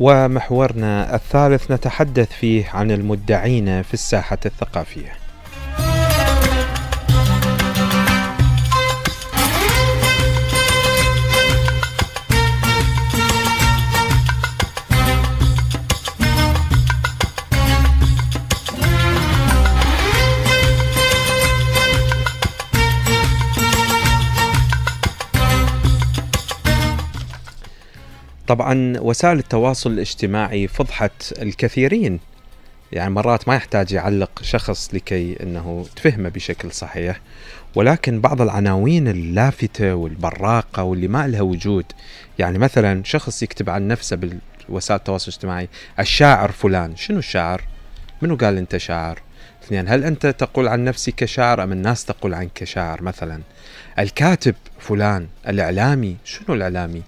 [0.00, 5.25] ومحورنا الثالث نتحدث فيه عن المدعين في الساحة الثقافية.
[28.46, 32.20] طبعا وسائل التواصل الاجتماعي فضحت الكثيرين.
[32.92, 37.20] يعني مرات ما يحتاج يعلق شخص لكي إنه تفهمه بشكل صحيح.
[37.74, 41.84] ولكن بعض العناوين اللافتة والبراقة واللي ما لها وجود.
[42.38, 44.18] يعني مثلا شخص يكتب عن نفسه
[44.68, 45.68] بوسائل التواصل الاجتماعي
[45.98, 46.96] الشاعر فلان.
[46.96, 47.62] شنو الشاعر؟
[48.22, 49.22] منو قال أنت شاعر؟
[49.64, 53.40] اثنين هل أنت تقول عن نفسك كشاعر أم الناس تقول عنك كشاعر مثلا؟
[53.98, 56.16] الكاتب فلان الإعلامي.
[56.24, 57.02] شنو الإعلامي؟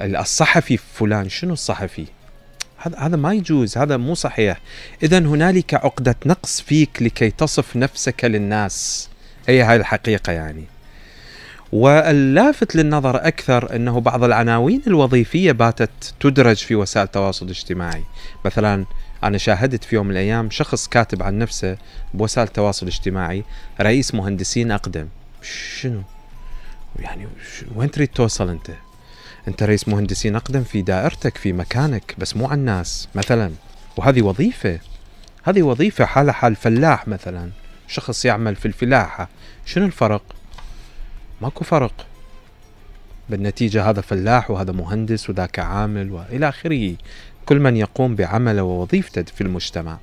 [0.00, 2.06] الصحفي فلان شنو الصحفي؟
[2.76, 4.60] هذا هذا ما يجوز هذا مو صحيح.
[5.02, 9.08] اذا هنالك عقدة نقص فيك لكي تصف نفسك للناس.
[9.48, 10.64] هي هاي الحقيقة يعني.
[11.72, 18.04] واللافت للنظر أكثر أنه بعض العناوين الوظيفية باتت تدرج في وسائل التواصل الاجتماعي
[18.44, 18.84] مثلا
[19.24, 21.76] أنا شاهدت في يوم من الأيام شخص كاتب عن نفسه
[22.14, 23.44] بوسائل التواصل الاجتماعي
[23.80, 25.08] رئيس مهندسين أقدم.
[25.42, 26.02] شنو؟
[26.98, 27.28] يعني
[27.74, 28.70] وين تريد توصل أنت؟
[29.48, 33.52] أنت رئيس مهندسين أقدم في دائرتك في مكانك بس مو على الناس مثلا.
[33.96, 34.78] وهذه وظيفة.
[35.42, 37.50] هذه وظيفة حالة حال فلاح مثلا.
[37.88, 39.28] شخص يعمل في الفلاحة.
[39.66, 40.22] شنو الفرق؟
[41.40, 42.06] ماكو فرق.
[43.30, 46.94] بالنتيجة هذا فلاح وهذا مهندس وذاك عامل وإلى آخره.
[47.46, 49.98] كل من يقوم بعمله ووظيفته في المجتمع.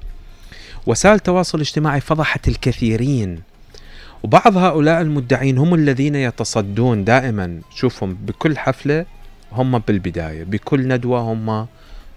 [0.85, 3.41] وسائل التواصل الاجتماعي فضحت الكثيرين.
[4.23, 7.61] وبعض هؤلاء المدعين هم الذين يتصدون دائما.
[7.75, 9.05] شوفهم بكل حفلة
[9.51, 11.67] هم بالبداية بكل ندوة هم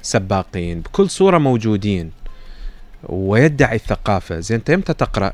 [0.03, 2.11] سباقين بكل صورة موجودين.
[3.05, 4.41] ويدعي الثقافة.
[4.41, 5.33] زين انت يمتى تقرأ؟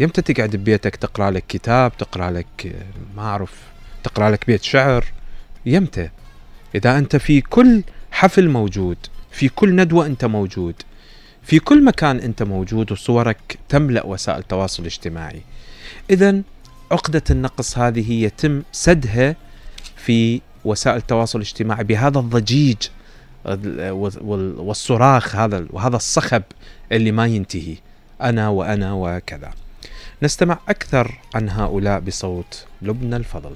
[0.00, 2.76] يمتى تقعد ببيتك تقرأ لك كتاب تقرأ لك
[3.16, 3.52] ما أعرف
[4.04, 5.04] تقرأ لك بيت شعر؟
[5.66, 6.10] يمتى؟
[6.74, 8.96] إذا أنت في كل حفل موجود
[9.30, 10.74] في كل ندوة أنت موجود
[11.42, 15.42] في كل مكان أنت موجود وصورك تملأ وسائل التواصل الاجتماعي
[16.10, 16.42] إذا
[16.90, 19.36] عقدة النقص هذه يتم سدها
[19.96, 22.76] في وسائل التواصل الاجتماعي بهذا الضجيج
[24.58, 26.42] والصراخ هذا وهذا الصخب
[26.92, 27.76] اللي ما ينتهي
[28.22, 29.50] أنا وأنا وكذا.
[30.22, 33.50] نستمع أكثر عن هؤلاء بصوت لبنى الفضل.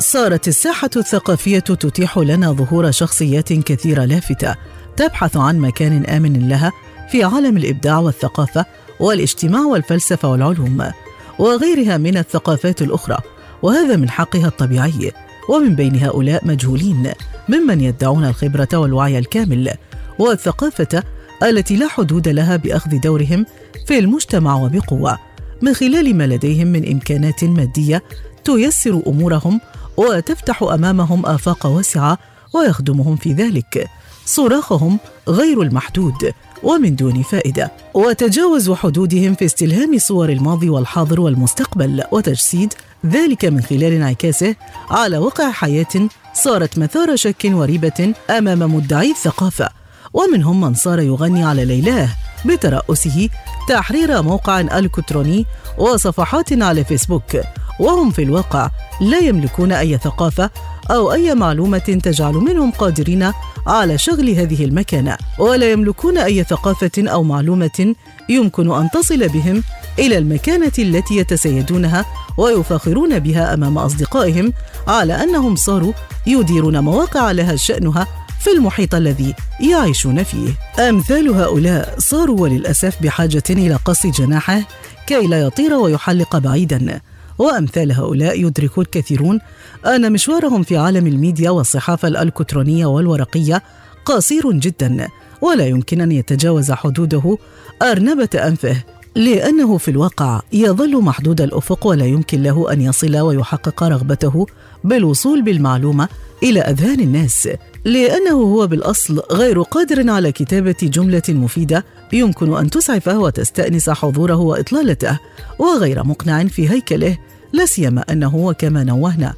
[0.00, 4.54] صارت الساحة الثقافية تتيح لنا ظهور شخصيات كثيرة لافتة
[4.96, 6.72] تبحث عن مكان آمن لها
[7.10, 8.66] في عالم الإبداع والثقافة
[9.00, 10.90] والاجتماع والفلسفة والعلوم
[11.38, 13.18] وغيرها من الثقافات الأخرى
[13.62, 15.12] وهذا من حقها الطبيعي
[15.48, 17.12] ومن بين هؤلاء مجهولين
[17.48, 19.70] ممن يدعون الخبرة والوعي الكامل
[20.18, 21.02] والثقافة
[21.42, 23.46] التي لا حدود لها بأخذ دورهم
[23.86, 25.18] في المجتمع وبقوة
[25.62, 28.02] من خلال ما لديهم من إمكانات مادية
[28.44, 29.60] تيسر أمورهم
[29.96, 32.18] وتفتح أمامهم آفاق واسعة
[32.54, 33.88] ويخدمهم في ذلك.
[34.26, 34.98] صراخهم
[35.28, 36.32] غير المحدود
[36.62, 37.72] ومن دون فائدة.
[37.94, 42.74] وتجاوزوا حدودهم في استلهام صور الماضي والحاضر والمستقبل وتجسيد
[43.06, 44.54] ذلك من خلال انعكاسه
[44.90, 49.68] على واقع حياة صارت مثار شك وريبة أمام مدعي الثقافة.
[50.12, 52.08] ومنهم من صار يغني على ليلاه
[52.46, 53.28] بترأسه
[53.68, 55.46] تحرير موقع الكتروني
[55.78, 57.36] وصفحات على فيسبوك.
[57.80, 58.70] وهم في الواقع
[59.00, 60.50] لا يملكون أي ثقافة
[60.90, 63.32] أو أي معلومة تجعل منهم قادرين
[63.66, 65.16] على شغل هذه المكانة.
[65.38, 67.94] ولا يملكون أي ثقافة أو معلومة
[68.28, 69.62] يمكن أن تصل بهم
[69.98, 72.04] إلى المكانة التي يتسيدونها
[72.38, 74.52] ويفاخرون بها أمام أصدقائهم
[74.88, 75.92] على أنهم صاروا
[76.26, 78.06] يديرون مواقع لها شأنها
[78.40, 80.48] في المحيط الذي يعيشون فيه.
[80.88, 84.62] أمثال هؤلاء صاروا وللأسف بحاجة إلى قص جناحه
[85.06, 87.00] كي لا يطير ويحلق بعيدا.
[87.38, 89.40] وأمثال هؤلاء يدرك الكثيرون
[89.86, 93.62] أن مشوارهم في عالم الميديا والصحافة الألكترونية والورقية
[94.04, 95.08] قصير جدا
[95.40, 97.38] ولا يمكن أن يتجاوز حدوده
[97.82, 98.76] أرنبة أنفه
[99.16, 104.46] لأنه في الواقع يظل محدود الأفق ولا يمكن له أن يصل ويحقق رغبته
[104.84, 106.08] بالوصول بالمعلومة
[106.42, 107.48] إلى أذهان الناس.
[107.86, 115.18] لأنه هو بالأصل غير قادر على كتابة جملة مفيدة يمكن أن تسعفه وتستأنس حضوره وإطلالته
[115.58, 117.18] وغير مقنع في هيكله
[117.52, 119.34] لا سيما أنه وكما نوهنا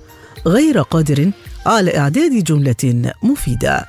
[0.46, 1.30] غير قادر
[1.66, 3.86] على إعداد جملة مفيدة.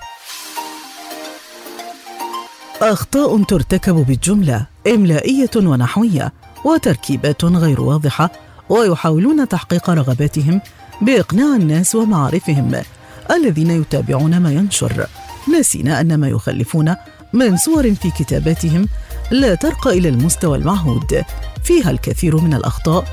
[2.81, 6.33] أخطاء ترتكب بالجملة إملائية ونحوية
[6.65, 8.31] وتركيبات غير واضحة
[8.69, 10.61] ويحاولون تحقيق رغباتهم
[11.01, 12.81] بإقناع الناس ومعارفهم.
[13.31, 15.07] الذين يتابعون ما ينشر.
[15.53, 16.95] ناسين أن ما يخلفون
[17.33, 18.87] من صور في كتاباتهم
[19.31, 21.23] لا ترقى إلى المستوى المعهود.
[21.63, 23.05] فيها الكثير من الأخطاء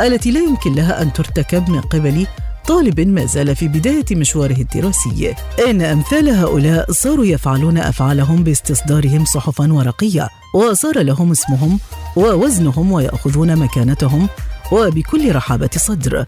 [0.00, 2.26] التي لا يمكن لها أن ترتكب من قبل
[2.66, 5.34] طالب ما زال في بداية مشواره الدراسي.
[5.68, 11.78] إن أمثال هؤلاء صاروا يفعلون أفعالهم باستصدارهم صحفا ورقية وصار لهم اسمهم
[12.16, 14.28] ووزنهم ويأخذون مكانتهم
[14.72, 16.24] وبكل رحابة صدر.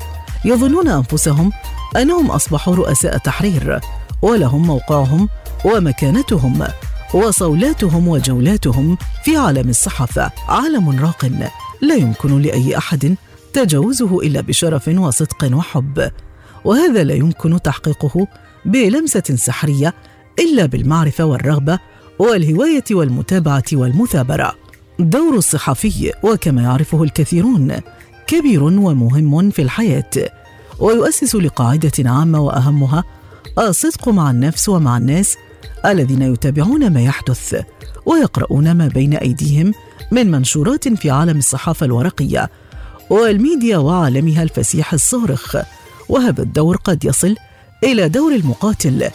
[0.47, 1.53] يظنون أنفسهم
[1.97, 3.81] أنهم أصبحوا رؤساء تحرير
[4.23, 5.29] ولهم موقعهم
[5.65, 6.67] ومكانتهم
[7.15, 11.31] وصولاتهم وجولاتهم في عالم الصحافة عالم راق
[11.83, 13.17] لا يمكن لأي أحد
[13.53, 16.11] تجاوزه إلا بشرف وصدق وحب.
[16.65, 18.27] وهذا لا يمكن تحقيقه
[18.65, 19.95] بلمسة سحرية
[20.39, 21.79] إلا بالمعرفة والرغبة
[22.19, 24.55] والهواية والمتابعة والمثابرة.
[24.99, 27.81] دور الصحفي وكما يعرفه الكثيرون
[28.27, 30.11] كبير ومهم في الحياة
[30.79, 33.05] ويؤسس لقاعدة عامة وأهمها
[33.59, 35.37] الصدق مع النفس ومع الناس
[35.87, 37.63] الذين يتابعون ما يحدث
[38.07, 39.73] ويقرؤون ما بين أيديهم
[40.13, 42.51] من منشورات في عالم الصحافة الورقية
[43.11, 45.57] والميديا وعالمها الفسيح الصارخ.
[46.09, 47.35] وهذا الدور قد يصل
[47.85, 49.11] إلى دور المقاتل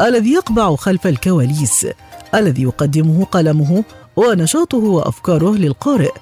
[0.00, 1.86] الذي يقبع خلف الكواليس
[2.34, 3.84] الذي يقدمه قلمه
[4.16, 6.12] ونشاطه وأفكاره للقارئ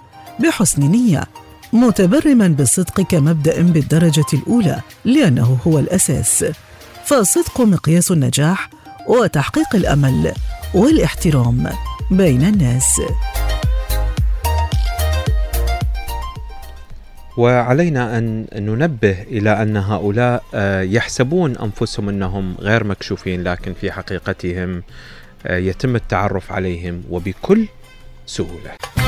[0.41, 1.25] بحسن نية.
[1.75, 6.45] متبرما بالصدق كمبدأ بالدرجة الأولى لأنه هو الأساس.
[7.05, 8.71] فالصدق مقياس النجاح
[9.09, 10.33] وتحقيق الأمل
[10.75, 11.71] والاحترام
[12.11, 13.01] بين الناس.
[17.37, 24.83] وعلينا أن ننبه إلى أن هؤلاء آه، يحسبون أنفسهم أنهم غير مكشوفين لكن في حقيقتهم
[25.47, 27.69] آه، يتم التعرف عليهم وبكل
[28.27, 29.04] سهولة.